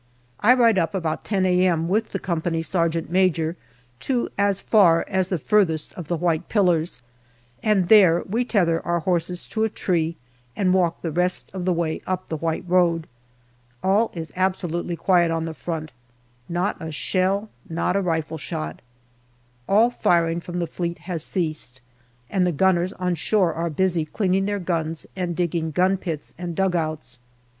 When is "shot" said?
18.39-18.81